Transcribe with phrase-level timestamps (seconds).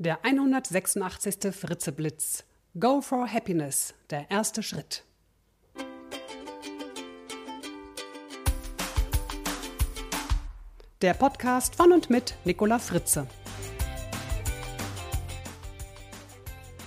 [0.00, 1.52] Der 186.
[1.52, 2.44] Fritzeblitz.
[2.78, 3.94] Go for Happiness.
[4.10, 5.02] Der erste Schritt.
[11.02, 13.26] Der Podcast von und mit Nicola Fritze.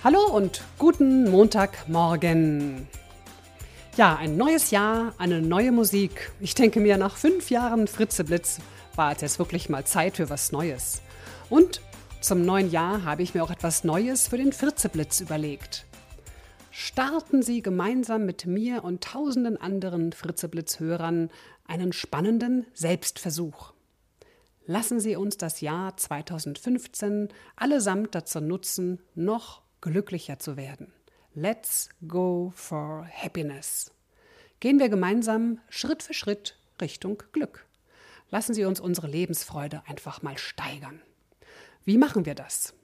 [0.02, 2.88] Hallo und guten Montagmorgen.
[3.98, 6.32] Ja, ein neues Jahr, eine neue Musik.
[6.40, 8.60] Ich denke mir, nach fünf Jahren Fritzeblitz
[8.96, 11.02] war es jetzt wirklich mal Zeit für was Neues.
[11.50, 11.82] Und
[12.22, 15.84] zum neuen Jahr habe ich mir auch etwas Neues für den Fritzeblitz überlegt.
[16.70, 21.30] Starten Sie gemeinsam mit mir und tausenden anderen Fritzeblitz-Hörern
[21.66, 23.72] einen spannenden Selbstversuch.
[24.66, 30.92] Lassen Sie uns das Jahr 2015 allesamt dazu nutzen, noch glücklicher zu werden.
[31.34, 33.90] Let's go for happiness.
[34.60, 37.66] Gehen wir gemeinsam Schritt für Schritt Richtung Glück.
[38.30, 41.02] Lassen Sie uns unsere Lebensfreude einfach mal steigern.
[41.84, 42.74] Wie machen wir das?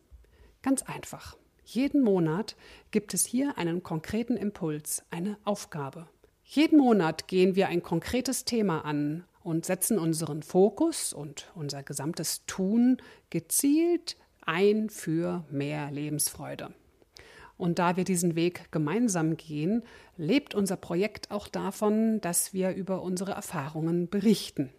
[0.62, 1.37] Ganz einfach.
[1.65, 2.56] Jeden Monat
[2.91, 6.09] gibt es hier einen konkreten Impuls, eine Aufgabe.
[6.42, 12.45] Jeden Monat gehen wir ein konkretes Thema an und setzen unseren Fokus und unser gesamtes
[12.47, 12.97] Tun
[13.31, 16.75] gezielt ein für mehr Lebensfreude.
[17.56, 19.83] Und da wir diesen Weg gemeinsam gehen,
[20.17, 24.70] lebt unser Projekt auch davon, dass wir über unsere Erfahrungen berichten.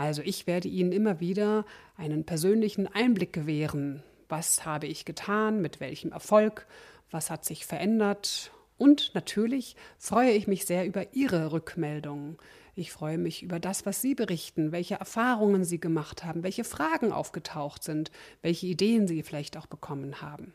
[0.00, 1.66] Also ich werde Ihnen immer wieder
[1.98, 4.02] einen persönlichen Einblick gewähren.
[4.30, 6.66] Was habe ich getan, mit welchem Erfolg,
[7.10, 12.38] was hat sich verändert und natürlich freue ich mich sehr über Ihre Rückmeldungen.
[12.74, 17.12] Ich freue mich über das, was Sie berichten, welche Erfahrungen Sie gemacht haben, welche Fragen
[17.12, 20.54] aufgetaucht sind, welche Ideen Sie vielleicht auch bekommen haben.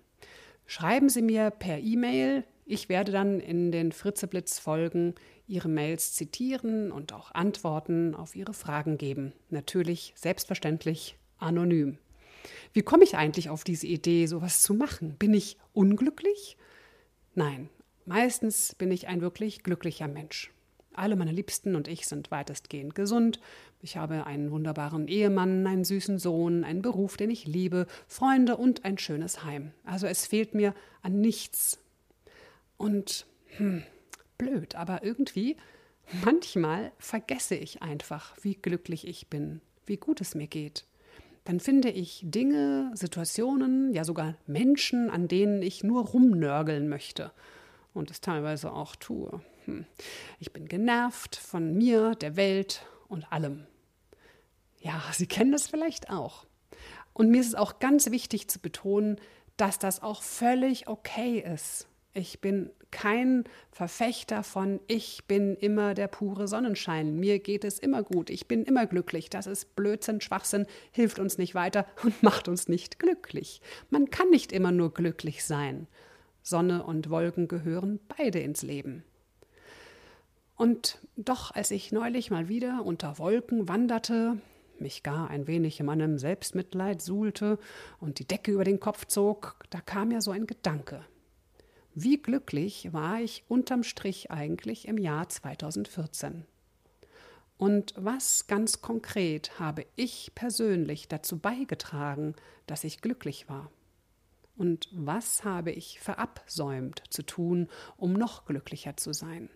[0.65, 2.45] Schreiben Sie mir per E-Mail.
[2.67, 5.13] Ich werde dann in den Fritzeblitz-Folgen
[5.47, 9.33] Ihre Mails zitieren und auch Antworten auf Ihre Fragen geben.
[9.51, 11.99] Natürlich, selbstverständlich, anonym.
[12.73, 15.15] Wie komme ich eigentlich auf diese Idee, sowas zu machen?
[15.17, 16.57] Bin ich unglücklich?
[17.35, 17.69] Nein,
[18.05, 20.51] meistens bin ich ein wirklich glücklicher Mensch.
[20.93, 23.39] Alle meine Liebsten und ich sind weitestgehend gesund.
[23.81, 28.85] Ich habe einen wunderbaren Ehemann, einen süßen Sohn, einen Beruf, den ich liebe, Freunde und
[28.85, 29.71] ein schönes Heim.
[29.83, 31.79] Also es fehlt mir an nichts.
[32.77, 33.25] Und
[33.57, 33.83] hm,
[34.37, 35.57] blöd, aber irgendwie,
[36.23, 40.85] manchmal vergesse ich einfach, wie glücklich ich bin, wie gut es mir geht.
[41.45, 47.31] Dann finde ich Dinge, Situationen, ja sogar Menschen, an denen ich nur rumnörgeln möchte
[47.93, 49.41] und es teilweise auch tue.
[49.65, 49.85] Hm.
[50.39, 53.67] Ich bin genervt von mir, der Welt und allem.
[54.81, 56.45] Ja, Sie kennen das vielleicht auch.
[57.13, 59.19] Und mir ist es auch ganz wichtig zu betonen,
[59.55, 61.87] dass das auch völlig okay ist.
[62.17, 68.03] Ich bin kein Verfechter von ich bin immer der pure Sonnenschein, mir geht es immer
[68.03, 69.29] gut, ich bin immer glücklich.
[69.29, 73.59] Das ist Blödsinn, Schwachsinn, hilft uns nicht weiter und macht uns nicht glücklich.
[73.89, 75.87] Man kann nicht immer nur glücklich sein.
[76.41, 79.03] Sonne und Wolken gehören beide ins Leben.
[80.55, 84.37] Und doch, als ich neulich mal wieder unter Wolken wanderte,
[84.79, 87.59] mich gar ein wenig in meinem Selbstmitleid suhlte
[87.99, 91.03] und die Decke über den Kopf zog, da kam mir so ein Gedanke.
[91.97, 96.43] Wie glücklich war ich unterm Strich eigentlich im Jahr 2014?
[97.57, 102.35] Und was ganz konkret habe ich persönlich dazu beigetragen,
[102.67, 103.71] dass ich glücklich war?
[104.57, 109.49] Und was habe ich verabsäumt zu tun, um noch glücklicher zu sein?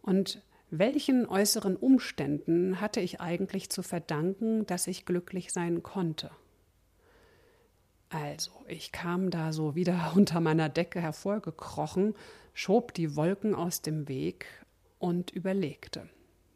[0.00, 6.30] Und welchen äußeren Umständen hatte ich eigentlich zu verdanken, dass ich glücklich sein konnte?
[8.14, 12.14] Also, ich kam da so wieder unter meiner Decke hervorgekrochen,
[12.52, 14.46] schob die Wolken aus dem Weg
[15.00, 16.08] und überlegte.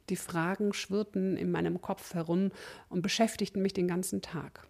[0.09, 2.53] Die Fragen schwirrten in meinem Kopf herum
[2.89, 4.69] und beschäftigten mich den ganzen Tag.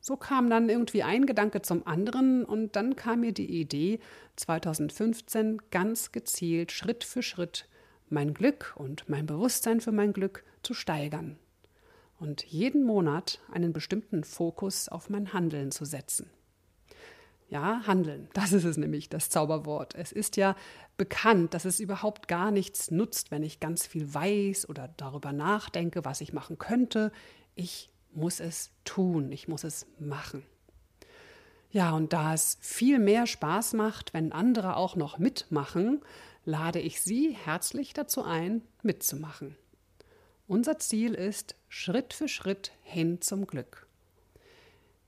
[0.00, 4.00] So kam dann irgendwie ein Gedanke zum anderen und dann kam mir die Idee,
[4.34, 7.68] 2015 ganz gezielt Schritt für Schritt
[8.10, 11.38] mein Glück und mein Bewusstsein für mein Glück zu steigern
[12.24, 16.30] und jeden Monat einen bestimmten Fokus auf mein Handeln zu setzen.
[17.50, 19.94] Ja, handeln, das ist es nämlich, das Zauberwort.
[19.94, 20.56] Es ist ja
[20.96, 26.04] bekannt, dass es überhaupt gar nichts nutzt, wenn ich ganz viel weiß oder darüber nachdenke,
[26.04, 27.12] was ich machen könnte.
[27.54, 30.44] Ich muss es tun, ich muss es machen.
[31.70, 36.00] Ja, und da es viel mehr Spaß macht, wenn andere auch noch mitmachen,
[36.44, 39.56] lade ich Sie herzlich dazu ein, mitzumachen.
[40.46, 43.86] Unser Ziel ist Schritt für Schritt hin zum Glück.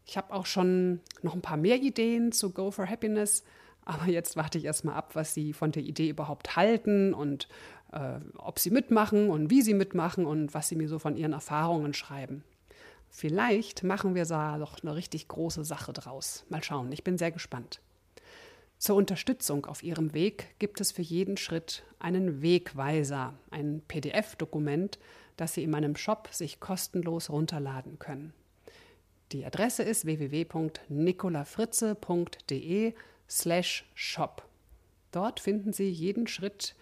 [0.07, 3.45] Ich habe auch schon noch ein paar mehr Ideen zu Go for Happiness,
[3.85, 7.49] aber jetzt warte ich erstmal ab, was Sie von der Idee überhaupt halten und
[7.93, 11.35] äh, ob Sie mitmachen und wie Sie mitmachen und was Sie mir so von Ihren
[11.35, 12.43] Erfahrungen schreiben.
[13.11, 16.47] Vielleicht machen wir da doch eine richtig große Sache draus.
[16.49, 17.81] Mal schauen, ich bin sehr gespannt.
[18.79, 24.99] Zur Unterstützung auf Ihrem Weg gibt es für jeden Schritt einen Wegweiser, ein PDF-Dokument,
[25.37, 28.33] das Sie in meinem Shop sich kostenlos runterladen können.
[29.33, 32.95] Die Adresse ist www.nicolafritze.de
[33.29, 34.47] slash shop.
[35.11, 36.77] Dort finden Sie jeden Schritt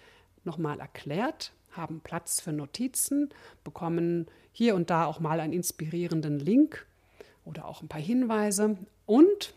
[0.44, 3.30] nochmal erklärt, haben Platz für Notizen,
[3.62, 6.86] bekommen hier und da auch mal einen inspirierenden Link
[7.44, 9.54] oder auch ein paar Hinweise und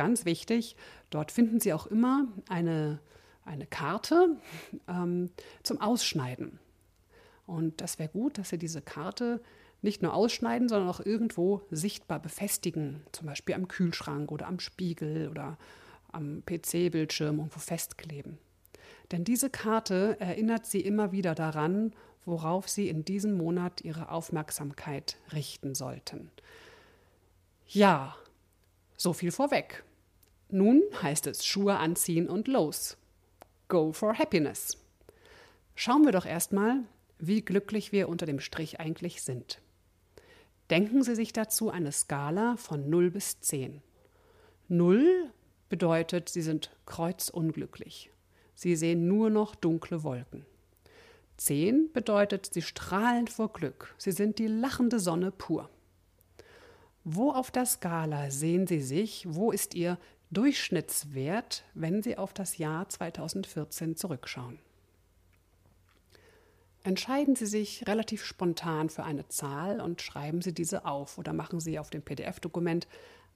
[0.00, 0.76] ganz wichtig,
[1.10, 3.00] dort finden Sie auch immer eine,
[3.44, 4.38] eine Karte
[4.88, 5.28] ähm,
[5.62, 6.58] zum Ausschneiden.
[7.44, 9.42] Und das wäre gut, dass Sie diese Karte
[9.82, 15.28] nicht nur ausschneiden, sondern auch irgendwo sichtbar befestigen, zum Beispiel am Kühlschrank oder am Spiegel
[15.28, 15.58] oder
[16.12, 18.38] am PC-Bildschirm irgendwo festkleben.
[19.12, 21.92] Denn diese Karte erinnert Sie immer wieder daran,
[22.24, 26.30] worauf Sie in diesem Monat Ihre Aufmerksamkeit richten sollten.
[27.66, 28.16] Ja,
[28.96, 29.84] so viel vorweg.
[30.50, 32.96] Nun heißt es Schuhe anziehen und los.
[33.68, 34.76] Go for happiness.
[35.76, 36.82] Schauen wir doch erstmal,
[37.18, 39.60] wie glücklich wir unter dem Strich eigentlich sind.
[40.70, 43.80] Denken Sie sich dazu eine Skala von 0 bis 10.
[44.68, 45.30] 0
[45.68, 48.10] bedeutet, Sie sind kreuzunglücklich.
[48.54, 50.44] Sie sehen nur noch dunkle Wolken.
[51.36, 53.94] 10 bedeutet, Sie strahlen vor Glück.
[53.98, 55.70] Sie sind die lachende Sonne pur.
[57.04, 59.26] Wo auf der Skala sehen Sie sich?
[59.28, 59.96] Wo ist Ihr
[60.32, 64.60] Durchschnittswert, wenn Sie auf das Jahr 2014 zurückschauen?
[66.84, 71.58] Entscheiden Sie sich relativ spontan für eine Zahl und schreiben Sie diese auf oder machen
[71.58, 72.86] Sie auf dem PDF-Dokument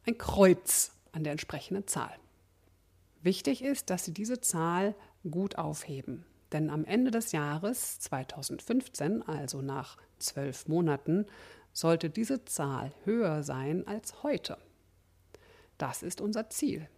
[0.06, 2.14] ein Kreuz an der entsprechenden Zahl.
[3.22, 4.94] Wichtig ist, dass Sie diese Zahl
[5.28, 11.26] gut aufheben, denn am Ende des Jahres 2015, also nach zwölf Monaten,
[11.72, 14.58] sollte diese Zahl höher sein als heute.
[15.78, 16.88] Das ist unser Ziel.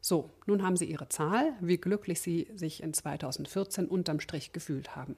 [0.00, 4.96] So, nun haben Sie Ihre Zahl, wie glücklich Sie sich in 2014 unterm Strich gefühlt
[4.96, 5.16] haben.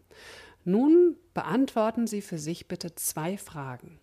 [0.64, 3.98] Nun beantworten Sie für sich bitte zwei Fragen.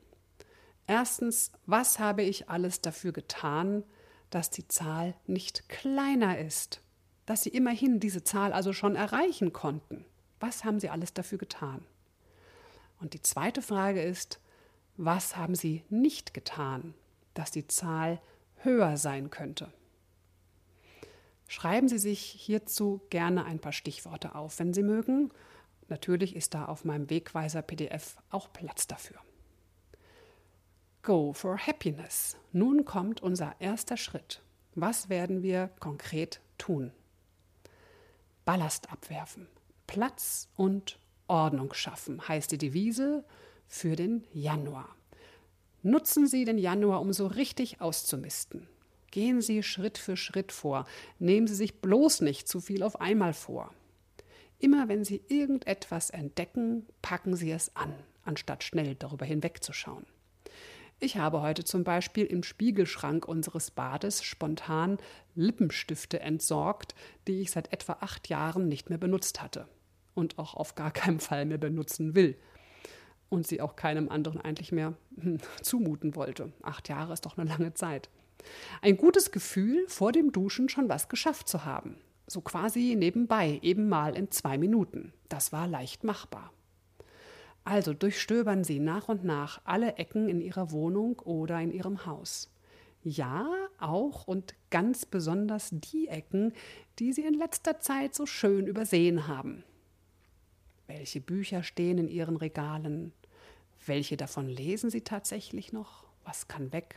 [0.88, 3.84] Erstens, was habe ich alles dafür getan,
[4.32, 6.82] dass die Zahl nicht kleiner ist?
[7.28, 10.04] Dass Sie immerhin diese Zahl also schon erreichen konnten?
[10.40, 11.86] Was haben Sie alles dafür getan?
[13.00, 14.40] Und die zweite Frage ist,
[14.98, 16.96] was haben Sie nicht getan,
[17.34, 18.20] dass die Zahl
[18.64, 19.72] höher sein könnte?
[21.48, 25.32] Schreiben Sie sich hierzu gerne ein paar Stichworte auf, wenn Sie mögen.
[25.90, 29.18] Natürlich ist da auf meinem Wegweiser PDF auch Platz dafür.
[31.04, 32.38] Go for Happiness.
[32.54, 34.42] Nun kommt unser erster Schritt.
[34.76, 36.94] Was werden wir konkret tun?
[38.46, 39.48] Ballast abwerfen,
[39.88, 43.26] Platz und Ordnung schaffen, heißt die Devise
[43.68, 44.96] für den Januar.
[45.84, 48.68] Nutzen Sie den Januar, um so richtig auszumisten.
[49.10, 50.86] Gehen Sie Schritt für Schritt vor.
[51.18, 53.74] Nehmen Sie sich bloß nicht zu viel auf einmal vor.
[54.60, 57.94] Immer wenn Sie irgendetwas entdecken, packen Sie es an,
[58.24, 60.06] anstatt schnell darüber hinwegzuschauen.
[61.00, 65.00] Ich habe heute zum Beispiel im Spiegelschrank unseres Bades spontan
[65.34, 66.94] Lippenstifte entsorgt,
[67.28, 69.68] die ich seit etwa acht Jahren nicht mehr benutzt hatte
[70.14, 72.38] und auch auf gar keinen Fall mehr benutzen will
[73.32, 76.52] und sie auch keinem anderen eigentlich mehr hm, zumuten wollte.
[76.62, 78.10] Acht Jahre ist doch eine lange Zeit.
[78.82, 81.96] Ein gutes Gefühl, vor dem Duschen schon was geschafft zu haben.
[82.28, 85.14] So quasi nebenbei, eben mal in zwei Minuten.
[85.30, 86.52] Das war leicht machbar.
[87.64, 92.50] Also durchstöbern Sie nach und nach alle Ecken in Ihrer Wohnung oder in Ihrem Haus.
[93.04, 96.54] Ja, auch und ganz besonders die Ecken,
[97.00, 99.64] die Sie in letzter Zeit so schön übersehen haben.
[100.88, 103.14] Welche Bücher stehen in Ihren Regalen?
[103.86, 106.06] Welche davon lesen Sie tatsächlich noch?
[106.24, 106.96] Was kann weg?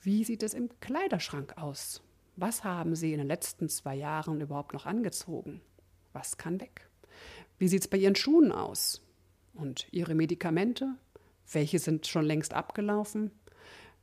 [0.00, 2.02] Wie sieht es im Kleiderschrank aus?
[2.34, 5.60] Was haben Sie in den letzten zwei Jahren überhaupt noch angezogen?
[6.12, 6.88] Was kann weg?
[7.58, 9.00] Wie sieht es bei Ihren Schuhen aus?
[9.54, 10.96] Und Ihre Medikamente?
[11.52, 13.30] Welche sind schon längst abgelaufen?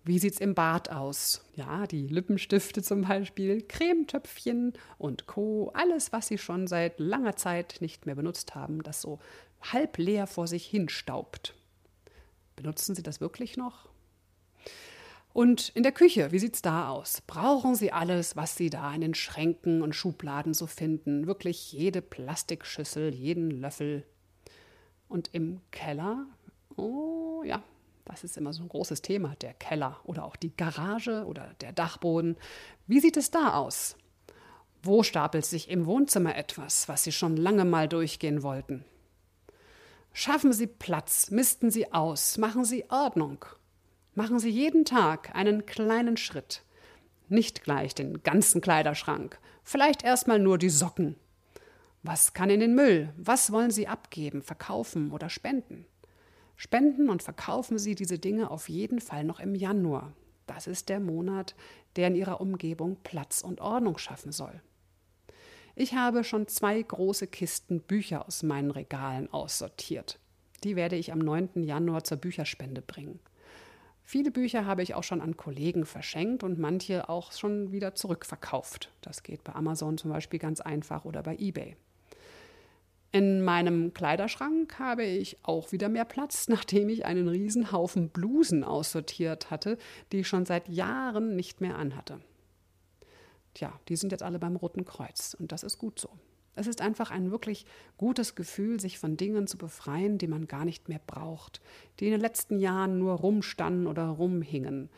[0.05, 1.43] Wie sieht es im Bad aus?
[1.55, 5.71] Ja, die Lippenstifte zum Beispiel, Cremetöpfchen und Co.
[5.73, 9.19] Alles, was Sie schon seit langer Zeit nicht mehr benutzt haben, das so
[9.61, 11.55] halb leer vor sich hinstaubt.
[12.59, 13.87] Benutzen Sie das wirklich noch?
[15.31, 17.21] Und in der Küche, wie sieht es da aus?
[17.25, 21.25] Brauchen Sie alles, was Sie da in den Schränken und Schubladen so finden?
[21.25, 24.05] Wirklich jede Plastikschüssel, jeden Löffel.
[25.07, 26.25] Und im Keller,
[26.75, 27.63] oh ja,
[28.03, 31.71] das ist immer so ein großes Thema, der Keller oder auch die Garage oder der
[31.71, 32.35] Dachboden.
[32.87, 33.95] Wie sieht es da aus?
[34.83, 38.83] Wo stapelt sich im Wohnzimmer etwas, was Sie schon lange mal durchgehen wollten?
[40.21, 43.45] Schaffen Sie Platz, misten Sie aus, machen Sie Ordnung.
[44.15, 46.61] Machen Sie jeden Tag einen kleinen Schritt.
[47.29, 51.15] Nicht gleich den ganzen Kleiderschrank, vielleicht erstmal nur die Socken.
[52.03, 53.13] Was kann in den Müll?
[53.15, 55.85] Was wollen Sie abgeben, verkaufen oder spenden?
[56.57, 60.11] Spenden und verkaufen Sie diese Dinge auf jeden Fall noch im Januar.
[60.47, 61.55] Das ist der Monat,
[61.95, 64.61] der in Ihrer Umgebung Platz und Ordnung schaffen soll.
[65.81, 70.19] Ich habe schon zwei große Kisten Bücher aus meinen Regalen aussortiert.
[70.65, 71.63] Die werde ich am 9.
[71.63, 73.21] Januar zur Bücherspende bringen.
[74.03, 78.91] Viele Bücher habe ich auch schon an Kollegen verschenkt und manche auch schon wieder zurückverkauft.
[78.99, 81.77] Das geht bei Amazon zum Beispiel ganz einfach oder bei eBay.
[83.13, 89.49] In meinem Kleiderschrank habe ich auch wieder mehr Platz, nachdem ich einen Riesenhaufen Blusen aussortiert
[89.49, 89.77] hatte,
[90.11, 92.19] die ich schon seit Jahren nicht mehr anhatte.
[93.59, 96.07] Tja, die sind jetzt alle beim Roten Kreuz und das ist gut so.
[96.55, 97.65] Es ist einfach ein wirklich
[97.97, 101.59] gutes Gefühl, sich von Dingen zu befreien, die man gar nicht mehr braucht,
[101.99, 104.89] die in den letzten Jahren nur rumstanden oder rumhingen.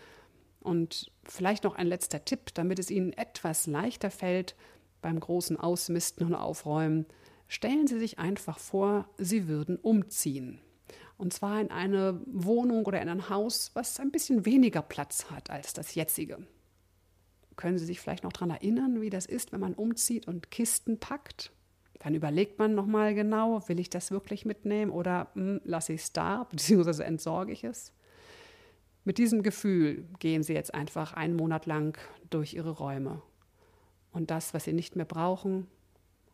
[0.60, 4.56] Und vielleicht noch ein letzter Tipp, damit es Ihnen etwas leichter fällt
[5.02, 7.08] beim großen Ausmisten und Aufräumen.
[7.48, 10.60] Stellen Sie sich einfach vor, Sie würden umziehen.
[11.18, 15.50] Und zwar in eine Wohnung oder in ein Haus, was ein bisschen weniger Platz hat
[15.50, 16.46] als das jetzige.
[17.62, 21.00] Können Sie sich vielleicht noch daran erinnern, wie das ist, wenn man umzieht und Kisten
[21.00, 21.52] packt?
[22.00, 26.12] Dann überlegt man nochmal genau, will ich das wirklich mitnehmen oder hm, lasse ich es
[26.12, 27.94] da, beziehungsweise entsorge ich es?
[29.04, 32.00] Mit diesem Gefühl gehen Sie jetzt einfach einen Monat lang
[32.32, 33.22] durch Ihre Räume.
[34.12, 35.68] Und das, was Sie nicht mehr brauchen,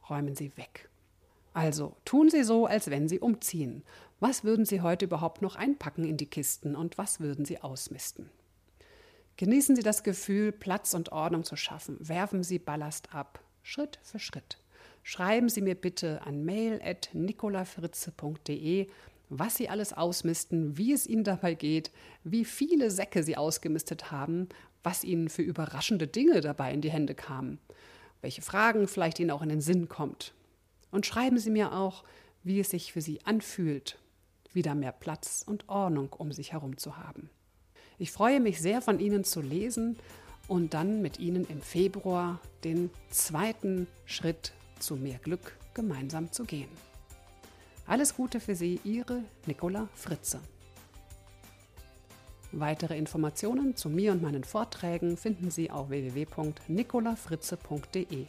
[0.09, 0.87] räumen Sie weg.
[1.53, 3.83] Also tun Sie so, als wenn Sie umziehen.
[4.21, 8.29] Was würden Sie heute überhaupt noch einpacken in die Kisten und was würden Sie ausmisten?
[9.37, 11.97] Genießen Sie das Gefühl, Platz und Ordnung zu schaffen.
[11.99, 14.57] Werfen Sie Ballast ab, Schritt für Schritt.
[15.03, 18.87] Schreiben Sie mir bitte an mail.nicolafritze.de,
[19.29, 21.91] was Sie alles ausmisten, wie es Ihnen dabei geht,
[22.23, 24.49] wie viele Säcke Sie ausgemistet haben,
[24.81, 27.59] was Ihnen für überraschende Dinge dabei in die Hände kamen,
[28.21, 30.33] welche Fragen vielleicht Ihnen auch in den Sinn kommt.
[30.89, 32.03] Und schreiben Sie mir auch,
[32.43, 33.99] wie es sich für Sie anfühlt,
[34.51, 37.29] wieder mehr Platz und Ordnung um sich herum zu haben.
[37.99, 39.97] Ich freue mich sehr von Ihnen zu lesen
[40.47, 46.69] und dann mit Ihnen im Februar den zweiten Schritt zu mehr Glück gemeinsam zu gehen.
[47.87, 50.39] Alles Gute für Sie, Ihre Nicola Fritze.
[52.51, 58.27] Weitere Informationen zu mir und meinen Vorträgen finden Sie auf www.nicolafritze.de.